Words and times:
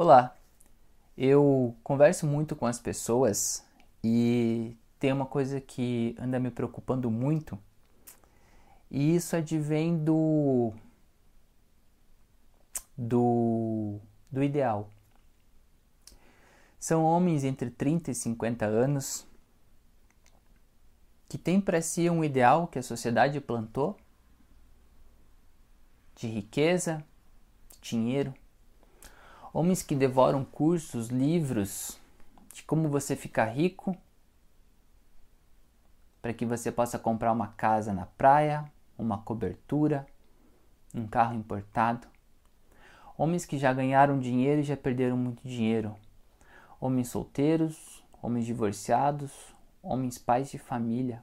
Olá, 0.00 0.36
eu 1.16 1.74
converso 1.82 2.24
muito 2.24 2.54
com 2.54 2.66
as 2.66 2.78
pessoas 2.78 3.66
e 4.00 4.76
tem 4.96 5.12
uma 5.12 5.26
coisa 5.26 5.60
que 5.60 6.14
anda 6.20 6.38
me 6.38 6.52
preocupando 6.52 7.10
muito 7.10 7.58
e 8.88 9.16
isso 9.16 9.34
advém 9.34 9.98
do 9.98 10.72
do, 12.96 13.98
do 14.30 14.40
ideal. 14.40 14.88
São 16.78 17.02
homens 17.02 17.42
entre 17.42 17.68
30 17.68 18.12
e 18.12 18.14
50 18.14 18.66
anos 18.66 19.26
que 21.28 21.36
têm 21.36 21.60
para 21.60 21.82
si 21.82 22.08
um 22.08 22.22
ideal 22.22 22.68
que 22.68 22.78
a 22.78 22.84
sociedade 22.84 23.40
plantou 23.40 23.96
de 26.14 26.28
riqueza, 26.28 27.04
dinheiro 27.82 28.32
Homens 29.52 29.82
que 29.82 29.94
devoram 29.94 30.44
cursos, 30.44 31.08
livros 31.08 31.98
de 32.52 32.62
como 32.62 32.88
você 32.88 33.16
ficar 33.16 33.46
rico, 33.46 33.96
para 36.20 36.34
que 36.34 36.44
você 36.44 36.70
possa 36.70 36.98
comprar 36.98 37.32
uma 37.32 37.48
casa 37.48 37.92
na 37.92 38.04
praia, 38.04 38.70
uma 38.98 39.18
cobertura, 39.18 40.06
um 40.94 41.06
carro 41.06 41.34
importado. 41.34 42.06
Homens 43.16 43.46
que 43.46 43.56
já 43.56 43.72
ganharam 43.72 44.18
dinheiro 44.18 44.60
e 44.60 44.64
já 44.64 44.76
perderam 44.76 45.16
muito 45.16 45.42
dinheiro. 45.42 45.96
Homens 46.80 47.08
solteiros, 47.08 48.04
homens 48.20 48.44
divorciados, 48.44 49.32
homens 49.82 50.18
pais 50.18 50.50
de 50.50 50.58
família. 50.58 51.22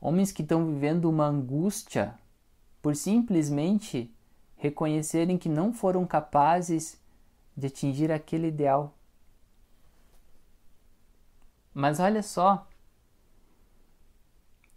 Homens 0.00 0.32
que 0.32 0.42
estão 0.42 0.66
vivendo 0.66 1.08
uma 1.08 1.26
angústia 1.26 2.14
por 2.82 2.96
simplesmente 2.96 4.12
reconhecerem 4.60 5.38
que 5.38 5.48
não 5.48 5.72
foram 5.72 6.06
capazes 6.06 7.00
de 7.56 7.66
atingir 7.66 8.12
aquele 8.12 8.48
ideal. 8.48 8.94
Mas 11.72 11.98
olha 11.98 12.22
só, 12.22 12.68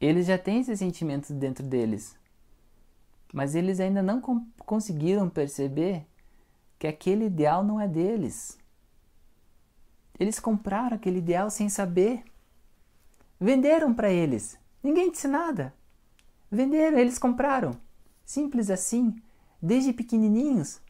eles 0.00 0.26
já 0.26 0.36
têm 0.36 0.60
esses 0.60 0.80
sentimentos 0.80 1.30
dentro 1.30 1.64
deles, 1.64 2.16
mas 3.32 3.54
eles 3.54 3.78
ainda 3.78 4.02
não 4.02 4.20
conseguiram 4.66 5.30
perceber 5.30 6.04
que 6.76 6.86
aquele 6.86 7.26
ideal 7.26 7.62
não 7.62 7.80
é 7.80 7.86
deles. 7.86 8.58
Eles 10.18 10.40
compraram 10.40 10.96
aquele 10.96 11.18
ideal 11.18 11.50
sem 11.50 11.68
saber. 11.68 12.24
Venderam 13.38 13.94
para 13.94 14.10
eles. 14.10 14.58
Ninguém 14.82 15.12
disse 15.12 15.28
nada. 15.28 15.72
Venderam, 16.50 16.98
eles 16.98 17.18
compraram. 17.18 17.78
Simples 18.24 18.70
assim. 18.70 19.22
Desde 19.60 19.92
pequenininhos, 19.92 20.80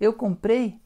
eu 0.00 0.12
comprei, 0.12 0.80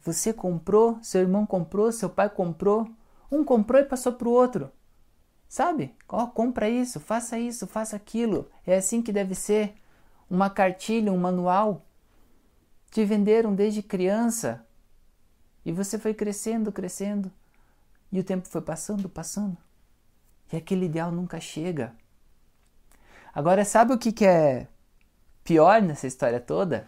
você 0.00 0.32
comprou, 0.32 0.98
seu 1.02 1.20
irmão 1.20 1.44
comprou, 1.44 1.90
seu 1.92 2.08
pai 2.08 2.30
comprou, 2.30 2.88
um 3.30 3.44
comprou 3.44 3.80
e 3.80 3.84
passou 3.84 4.12
para 4.12 4.28
o 4.28 4.32
outro. 4.32 4.70
Sabe? 5.48 5.94
Ó, 6.08 6.24
oh, 6.24 6.28
compra 6.28 6.68
isso, 6.68 7.00
faça 7.00 7.38
isso, 7.38 7.66
faça 7.66 7.96
aquilo. 7.96 8.50
É 8.66 8.76
assim 8.76 9.02
que 9.02 9.12
deve 9.12 9.34
ser. 9.34 9.74
Uma 10.30 10.50
cartilha, 10.50 11.12
um 11.12 11.18
manual. 11.18 11.86
Te 12.90 13.04
venderam 13.04 13.54
desde 13.54 13.82
criança. 13.82 14.66
E 15.64 15.72
você 15.72 15.98
foi 15.98 16.14
crescendo, 16.14 16.70
crescendo. 16.70 17.32
E 18.12 18.20
o 18.20 18.24
tempo 18.24 18.46
foi 18.46 18.60
passando, 18.60 19.08
passando. 19.08 19.56
E 20.52 20.56
aquele 20.56 20.86
ideal 20.86 21.10
nunca 21.10 21.40
chega. 21.40 21.94
Agora, 23.34 23.64
sabe 23.64 23.92
o 23.92 23.98
que, 23.98 24.12
que 24.12 24.24
é 24.24 24.68
pior 25.48 25.80
nessa 25.80 26.06
história 26.06 26.38
toda 26.38 26.86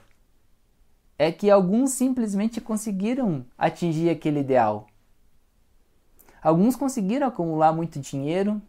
é 1.19 1.33
que 1.33 1.51
alguns 1.51 1.93
simplesmente 1.93 2.61
conseguiram 2.61 3.47
atingir 3.57 4.11
aquele 4.11 4.41
ideal. 4.41 4.87
Alguns 6.43 6.77
conseguiram 6.77 7.27
acumular 7.27 7.73
muito 7.73 7.99
dinheiro, 7.99 8.61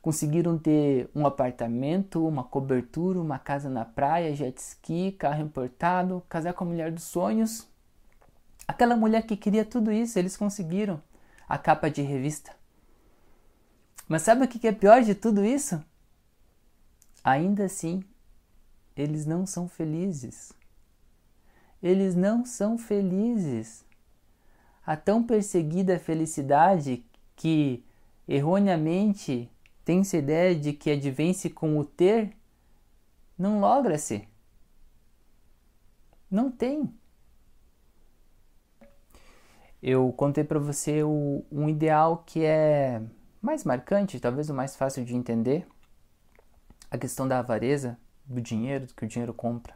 conseguiram 0.00 0.56
ter 0.56 1.10
um 1.14 1.26
apartamento, 1.26 2.26
uma 2.26 2.42
cobertura, 2.42 3.20
uma 3.20 3.38
casa 3.38 3.68
na 3.68 3.84
praia, 3.84 4.34
jet 4.34 4.56
ski, 4.56 5.12
carro 5.12 5.42
importado, 5.42 6.22
casar 6.26 6.54
com 6.54 6.64
a 6.64 6.68
mulher 6.68 6.90
dos 6.90 7.04
sonhos. 7.04 7.68
Aquela 8.66 8.96
mulher 8.96 9.26
que 9.26 9.36
queria 9.36 9.66
tudo 9.66 9.92
isso, 9.92 10.18
eles 10.18 10.34
conseguiram 10.34 10.98
a 11.46 11.58
capa 11.58 11.90
de 11.90 12.00
revista. 12.00 12.52
Mas 14.08 14.22
sabe 14.22 14.46
o 14.46 14.48
que 14.48 14.66
é 14.66 14.72
pior 14.72 15.02
de 15.02 15.14
tudo 15.14 15.44
isso? 15.44 15.78
Ainda 17.22 17.64
assim, 17.66 18.02
eles 18.96 19.26
não 19.26 19.46
são 19.46 19.68
felizes. 19.68 20.52
Eles 21.82 22.14
não 22.14 22.44
são 22.44 22.76
felizes. 22.76 23.84
A 24.84 24.96
tão 24.96 25.22
perseguida 25.22 25.98
felicidade 25.98 27.04
que 27.36 27.84
erroneamente 28.28 29.50
tem-se 29.84 30.16
ideia 30.16 30.54
de 30.54 30.72
que 30.72 30.90
advence 30.90 31.48
com 31.48 31.78
o 31.78 31.84
ter, 31.84 32.36
não 33.38 33.60
logra-se. 33.60 34.28
Não 36.30 36.50
tem. 36.50 36.94
Eu 39.82 40.12
contei 40.12 40.44
para 40.44 40.58
você 40.58 41.02
o, 41.02 41.44
um 41.50 41.68
ideal 41.68 42.22
que 42.26 42.44
é 42.44 43.02
mais 43.40 43.64
marcante, 43.64 44.20
talvez 44.20 44.50
o 44.50 44.54
mais 44.54 44.76
fácil 44.76 45.04
de 45.04 45.16
entender, 45.16 45.66
a 46.90 46.98
questão 46.98 47.26
da 47.26 47.38
avareza, 47.38 47.98
do 48.30 48.40
dinheiro, 48.40 48.86
do 48.86 48.94
que 48.94 49.04
o 49.04 49.08
dinheiro 49.08 49.34
compra. 49.34 49.74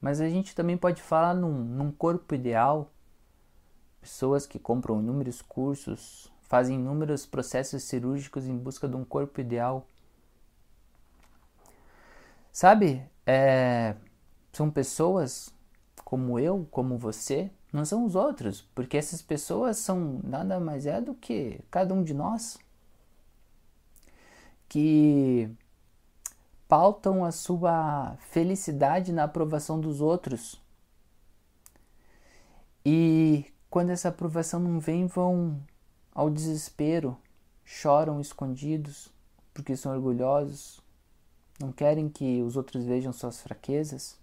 Mas 0.00 0.20
a 0.20 0.28
gente 0.28 0.54
também 0.54 0.76
pode 0.76 1.02
falar 1.02 1.34
num, 1.34 1.52
num 1.52 1.90
corpo 1.90 2.34
ideal, 2.34 2.92
pessoas 4.00 4.46
que 4.46 4.58
compram 4.58 5.00
inúmeros 5.00 5.42
cursos, 5.42 6.32
fazem 6.42 6.76
inúmeros 6.76 7.26
processos 7.26 7.82
cirúrgicos 7.82 8.46
em 8.46 8.56
busca 8.56 8.88
de 8.88 8.94
um 8.94 9.04
corpo 9.04 9.40
ideal. 9.40 9.86
Sabe, 12.52 13.02
é, 13.26 13.96
são 14.52 14.70
pessoas 14.70 15.52
como 16.04 16.38
eu, 16.38 16.66
como 16.70 16.96
você, 16.96 17.50
não 17.72 17.84
são 17.84 18.04
os 18.04 18.14
outros, 18.14 18.62
porque 18.74 18.96
essas 18.96 19.20
pessoas 19.20 19.76
são 19.78 20.20
nada 20.22 20.60
mais 20.60 20.86
é 20.86 21.00
do 21.00 21.14
que 21.14 21.60
cada 21.70 21.92
um 21.92 22.02
de 22.04 22.14
nós 22.14 22.56
que 24.68 25.50
pautam 26.68 27.24
a 27.24 27.30
sua 27.30 28.16
felicidade 28.30 29.12
na 29.12 29.24
aprovação 29.24 29.80
dos 29.80 30.00
outros. 30.00 30.60
E 32.84 33.46
quando 33.70 33.90
essa 33.90 34.08
aprovação 34.08 34.60
não 34.60 34.80
vem, 34.80 35.06
vão 35.06 35.60
ao 36.14 36.30
desespero, 36.30 37.16
choram 37.64 38.20
escondidos 38.20 39.12
porque 39.52 39.76
são 39.76 39.92
orgulhosos, 39.92 40.80
não 41.58 41.72
querem 41.72 42.08
que 42.08 42.42
os 42.42 42.56
outros 42.56 42.84
vejam 42.84 43.12
suas 43.12 43.40
fraquezas. 43.40 44.18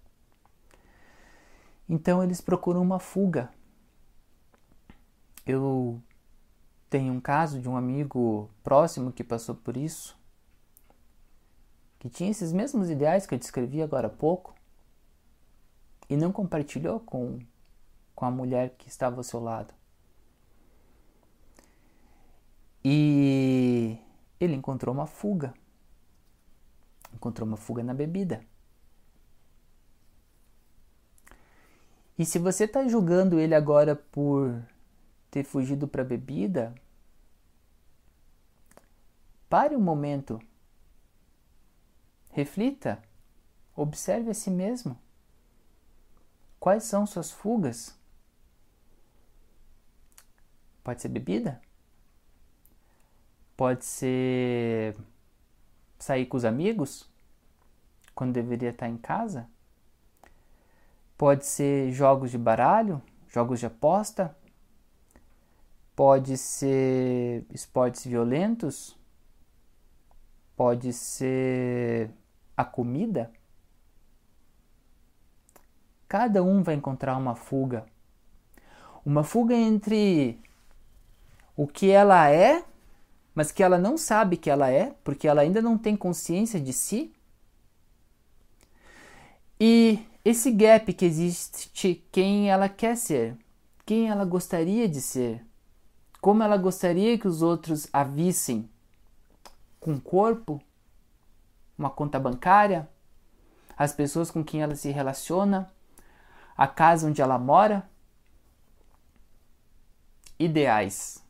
Então 1.89 2.23
eles 2.23 2.39
procuram 2.39 2.81
uma 2.81 2.99
fuga. 2.99 3.49
Eu 5.45 5.99
tenho 6.89 7.11
um 7.11 7.19
caso 7.19 7.59
de 7.59 7.67
um 7.67 7.75
amigo 7.75 8.49
próximo 8.63 9.11
que 9.11 9.23
passou 9.23 9.55
por 9.55 9.75
isso 9.75 10.15
que 12.03 12.09
tinha 12.09 12.29
esses 12.29 12.51
mesmos 12.51 12.89
ideais 12.89 13.25
que 13.25 13.33
eu 13.33 13.39
descrevi 13.39 13.81
agora 13.81 14.07
há 14.07 14.09
pouco 14.09 14.53
e 16.09 16.17
não 16.17 16.33
compartilhou 16.33 16.99
com, 16.99 17.39
com 18.13 18.25
a 18.25 18.29
mulher 18.29 18.71
que 18.71 18.89
estava 18.89 19.15
ao 19.15 19.23
seu 19.23 19.39
lado. 19.39 19.73
E 22.83 23.97
ele 24.37 24.53
encontrou 24.53 24.93
uma 24.93 25.07
fuga. 25.07 25.53
Encontrou 27.13 27.47
uma 27.47 27.55
fuga 27.55 27.81
na 27.81 27.93
bebida. 27.93 28.45
E 32.19 32.25
se 32.25 32.37
você 32.37 32.65
está 32.65 32.85
julgando 32.85 33.39
ele 33.39 33.55
agora 33.55 33.95
por 33.95 34.61
ter 35.31 35.45
fugido 35.45 35.87
para 35.87 36.01
a 36.01 36.05
bebida, 36.05 36.75
pare 39.47 39.73
um 39.73 39.81
momento 39.81 40.37
Reflita, 42.33 42.99
observe 43.75 44.31
a 44.31 44.33
si 44.33 44.49
mesmo. 44.49 44.97
Quais 46.59 46.83
são 46.83 47.05
suas 47.05 47.29
fugas? 47.31 47.95
Pode 50.83 50.99
ser 50.99 51.09
bebida? 51.09 51.61
Pode 53.55 53.85
ser 53.85 54.97
sair 55.99 56.25
com 56.25 56.35
os 56.35 56.43
amigos 56.43 57.07
quando 58.15 58.33
deveria 58.33 58.71
estar 58.71 58.89
em 58.89 58.97
casa? 58.97 59.47
Pode 61.15 61.45
ser 61.45 61.91
jogos 61.91 62.31
de 62.31 62.39
baralho, 62.39 62.99
jogos 63.27 63.59
de 63.59 63.67
aposta? 63.67 64.35
Pode 65.95 66.35
ser 66.39 67.45
esportes 67.51 68.07
violentos? 68.07 68.97
Pode 70.55 70.91
ser 70.93 72.09
a 72.55 72.63
comida, 72.63 73.31
cada 76.07 76.43
um 76.43 76.61
vai 76.61 76.75
encontrar 76.75 77.17
uma 77.17 77.35
fuga. 77.35 77.85
Uma 79.05 79.23
fuga 79.23 79.55
entre 79.55 80.39
o 81.55 81.67
que 81.67 81.89
ela 81.89 82.29
é, 82.29 82.63
mas 83.33 83.51
que 83.51 83.63
ela 83.63 83.77
não 83.77 83.97
sabe 83.97 84.37
que 84.37 84.49
ela 84.49 84.69
é, 84.69 84.95
porque 85.03 85.27
ela 85.27 85.41
ainda 85.41 85.61
não 85.61 85.77
tem 85.77 85.95
consciência 85.95 86.59
de 86.59 86.71
si. 86.71 87.11
E 89.59 90.05
esse 90.23 90.51
gap 90.51 90.91
que 90.93 91.05
existe 91.05 92.03
quem 92.11 92.49
ela 92.49 92.69
quer 92.69 92.95
ser, 92.95 93.37
quem 93.85 94.09
ela 94.09 94.23
gostaria 94.23 94.87
de 94.87 95.01
ser, 95.01 95.45
como 96.21 96.43
ela 96.43 96.57
gostaria 96.57 97.17
que 97.17 97.27
os 97.27 97.41
outros 97.41 97.87
a 97.91 98.03
vissem 98.03 98.69
com 99.79 99.99
corpo, 99.99 100.61
uma 101.77 101.89
conta 101.89 102.19
bancária, 102.19 102.89
as 103.77 103.93
pessoas 103.93 104.29
com 104.29 104.43
quem 104.43 104.61
ela 104.61 104.75
se 104.75 104.91
relaciona, 104.91 105.71
a 106.55 106.67
casa 106.67 107.07
onde 107.07 107.21
ela 107.21 107.37
mora. 107.37 107.89
Ideais. 110.37 111.23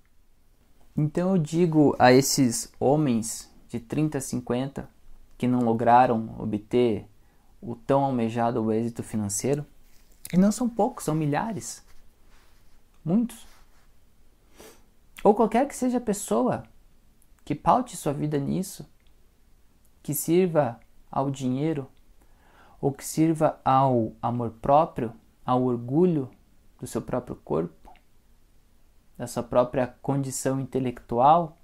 Então 0.95 1.31
eu 1.31 1.37
digo 1.37 1.95
a 1.97 2.11
esses 2.11 2.71
homens 2.79 3.49
de 3.67 3.79
30 3.79 4.17
a 4.17 4.21
50 4.21 4.89
que 5.37 5.47
não 5.47 5.59
lograram 5.59 6.35
obter 6.37 7.07
o 7.61 7.75
tão 7.75 8.03
almejado 8.03 8.71
êxito 8.71 9.01
financeiro, 9.01 9.65
e 10.31 10.37
não 10.37 10.51
são 10.51 10.67
poucos, 10.67 11.05
são 11.05 11.15
milhares. 11.15 11.83
Muitos. 13.03 13.45
Ou 15.23 15.33
qualquer 15.33 15.67
que 15.67 15.75
seja 15.75 15.97
a 15.97 16.01
pessoa 16.01 16.63
que 17.45 17.55
paute 17.55 17.95
sua 17.95 18.13
vida 18.13 18.37
nisso, 18.37 18.85
que 20.03 20.13
sirva 20.13 20.79
ao 21.09 21.31
dinheiro, 21.31 21.88
ou 22.81 22.91
que 22.91 23.05
sirva 23.05 23.59
ao 23.63 24.11
amor 24.21 24.51
próprio, 24.61 25.13
ao 25.45 25.63
orgulho 25.63 26.29
do 26.79 26.85
seu 26.85 27.01
próprio 27.01 27.38
corpo, 27.38 27.89
da 29.17 29.25
sua 29.25 29.41
própria 29.41 29.88
condição 30.01 30.59
intelectual, 30.59 31.57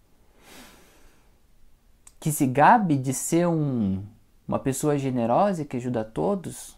que 2.20 2.32
se 2.32 2.48
gabe 2.48 2.98
de 2.98 3.14
ser 3.14 3.48
um, 3.48 4.02
uma 4.48 4.60
pessoa 4.60 4.98
generosa 4.98 5.66
que 5.66 5.76
ajuda 5.76 6.02
a 6.02 6.06
todos. 6.06 6.78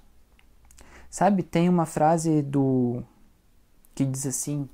Sabe, 1.10 1.44
tem 1.44 1.70
uma 1.70 1.86
frase 1.86 2.42
do 2.42 3.04
que 3.94 4.06
diz 4.06 4.26
assim: 4.26 4.68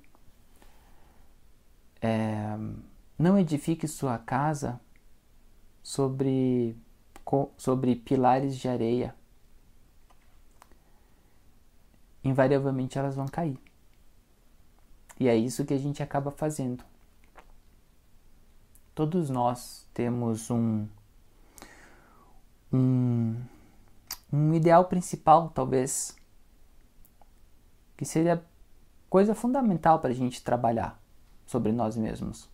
é, 2.01 2.57
não 3.17 3.37
edifique 3.37 3.87
sua 3.87 4.17
casa 4.17 4.79
sobre, 5.87 6.75
sobre 7.55 7.95
pilares 7.95 8.57
de 8.57 8.67
areia. 8.67 9.15
Invariavelmente 12.21 12.99
elas 12.99 13.15
vão 13.15 13.25
cair. 13.25 13.57
E 15.17 15.29
é 15.29 15.35
isso 15.37 15.63
que 15.63 15.73
a 15.73 15.77
gente 15.77 16.03
acaba 16.03 16.29
fazendo. 16.29 16.83
Todos 18.93 19.29
nós 19.29 19.87
temos 19.93 20.51
um, 20.51 20.85
um, 22.73 23.41
um 24.33 24.53
ideal 24.53 24.83
principal, 24.89 25.51
talvez, 25.51 26.17
que 27.95 28.03
seria 28.03 28.45
coisa 29.09 29.33
fundamental 29.33 29.99
para 29.99 30.09
a 30.09 30.13
gente 30.13 30.43
trabalhar 30.43 31.01
sobre 31.45 31.71
nós 31.71 31.95
mesmos 31.95 32.49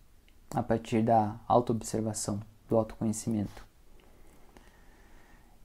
a 0.54 0.62
partir 0.62 1.02
da 1.02 1.40
autoobservação, 1.48 2.38
do 2.68 2.76
autoconhecimento. 2.76 3.66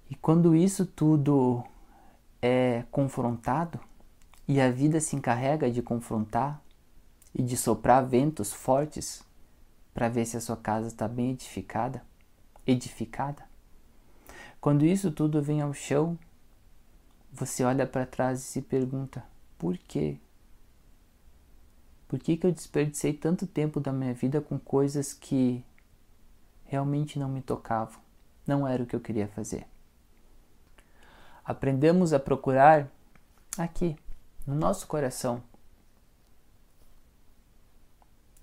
E 0.10 0.16
quando 0.16 0.56
isso 0.56 0.86
tudo 0.86 1.64
é 2.42 2.84
confrontado 2.92 3.80
e 4.48 4.60
a 4.60 4.72
vida 4.72 5.00
se 5.00 5.16
encarrega 5.16 5.70
de 5.70 5.82
confrontar 5.82 6.62
e 7.34 7.44
de 7.44 7.56
soprar 7.56 8.06
ventos 8.06 8.52
fortes 8.52 9.24
para 9.94 10.10
ver 10.10 10.26
se 10.26 10.38
a 10.38 10.42
sua 10.42 10.58
casa 10.58 10.88
está 10.88 11.08
bem 11.08 11.32
edificada, 11.32 12.04
edificada. 12.66 13.44
Quando 14.60 14.86
isso 14.86 15.12
tudo 15.12 15.42
vem 15.42 15.62
ao 15.62 15.74
chão, 15.74 16.18
você 17.32 17.64
olha 17.64 17.86
para 17.86 18.06
trás 18.06 18.40
e 18.40 18.44
se 18.44 18.62
pergunta: 18.62 19.24
por 19.58 19.78
quê? 19.78 20.18
Por 22.08 22.18
que, 22.18 22.36
que 22.36 22.48
eu 22.48 22.52
desperdicei 22.52 23.14
tanto 23.14 23.46
tempo 23.46 23.80
da 23.80 23.94
minha 23.94 24.14
vida 24.14 24.42
com 24.42 24.58
coisas 24.58 25.14
que 25.14 25.64
realmente 26.70 27.18
não 27.18 27.28
me 27.28 27.42
tocavam? 27.42 28.00
Não 28.48 28.68
era 28.68 28.82
o 28.82 28.86
que 28.86 28.96
eu 28.96 29.02
queria 29.02 29.28
fazer. 29.28 29.68
Aprendemos 31.44 32.14
a 32.14 32.20
procurar 32.20 32.88
aqui, 33.58 33.98
no 34.46 34.56
nosso 34.56 34.88
coração, 34.88 35.44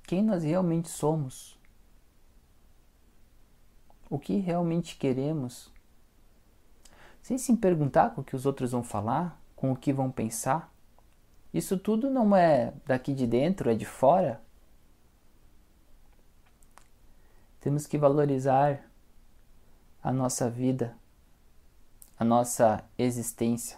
quem 0.07 0.23
nós 0.23 0.43
realmente 0.43 0.89
somos, 0.89 1.59
o 4.11 4.19
que 4.19 4.37
realmente 4.37 4.97
queremos, 4.97 5.73
sem 7.23 7.39
se 7.39 7.57
perguntar 7.57 8.11
com 8.11 8.21
o 8.21 8.25
que 8.25 8.37
os 8.37 8.47
outros 8.47 8.73
vão 8.73 8.83
falar, 8.83 9.41
com 9.55 9.73
o 9.73 9.77
que 9.77 9.93
vão 9.93 10.11
pensar. 10.11 10.73
Isso 11.53 11.79
tudo 11.79 12.11
não 12.11 12.37
é 12.37 12.73
daqui 12.85 13.15
de 13.15 13.27
dentro, 13.27 13.71
é 13.71 13.75
de 13.75 13.85
fora. 13.85 14.41
Temos 17.67 17.85
que 17.85 17.99
valorizar 17.99 18.89
a 20.01 20.13
nossa 20.13 20.49
vida, 20.49 20.97
a 22.17 22.25
nossa 22.25 22.85
existência 22.97 23.77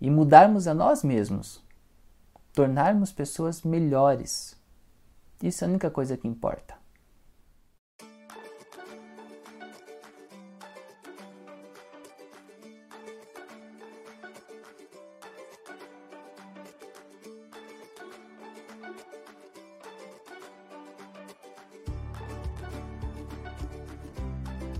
e 0.00 0.08
mudarmos 0.08 0.68
a 0.68 0.72
nós 0.72 1.02
mesmos, 1.02 1.60
tornarmos 2.52 3.10
pessoas 3.10 3.62
melhores. 3.62 4.56
Isso 5.42 5.64
é 5.64 5.66
a 5.66 5.68
única 5.68 5.90
coisa 5.90 6.16
que 6.16 6.28
importa. 6.28 6.79